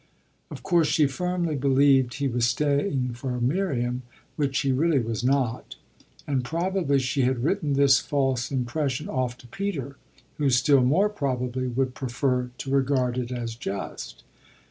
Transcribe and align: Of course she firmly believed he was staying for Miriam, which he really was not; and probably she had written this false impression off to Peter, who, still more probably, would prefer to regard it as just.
Of 0.49 0.63
course 0.63 0.87
she 0.87 1.05
firmly 1.05 1.55
believed 1.55 2.15
he 2.15 2.27
was 2.27 2.47
staying 2.47 3.13
for 3.13 3.39
Miriam, 3.39 4.01
which 4.35 4.61
he 4.61 4.71
really 4.71 4.97
was 4.97 5.23
not; 5.23 5.75
and 6.25 6.43
probably 6.43 6.97
she 6.97 7.21
had 7.21 7.43
written 7.43 7.73
this 7.73 7.99
false 7.99 8.49
impression 8.49 9.07
off 9.07 9.37
to 9.37 9.47
Peter, 9.49 9.97
who, 10.39 10.49
still 10.49 10.81
more 10.83 11.07
probably, 11.07 11.67
would 11.67 11.93
prefer 11.93 12.49
to 12.57 12.71
regard 12.71 13.15
it 13.19 13.31
as 13.31 13.53
just. 13.53 14.23